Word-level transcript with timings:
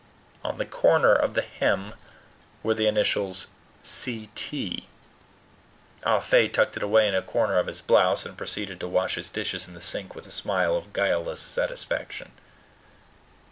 On 0.43 0.57
the 0.57 0.65
corner 0.65 1.13
of 1.13 1.35
the 1.35 1.43
hem 1.43 1.93
were 2.63 2.73
the 2.73 2.87
initials 2.87 3.45
"C. 3.83 4.31
T." 4.33 4.87
Ah 6.03 6.19
Fe 6.19 6.47
tucked 6.47 6.75
it 6.75 6.81
away 6.81 7.07
in 7.07 7.13
a 7.13 7.21
corner 7.21 7.59
of 7.59 7.67
his 7.67 7.81
blouse, 7.81 8.25
and 8.25 8.35
proceeded 8.35 8.79
to 8.79 8.87
wash 8.87 9.13
his 9.13 9.29
dishes 9.29 9.67
in 9.67 9.75
the 9.75 9.79
sink 9.79 10.15
with 10.15 10.25
a 10.25 10.31
smile 10.31 10.75
of 10.75 10.91
guileless 10.91 11.39
satisfaction. 11.39 12.31